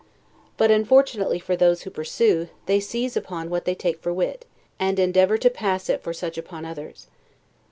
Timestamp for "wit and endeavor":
4.11-5.37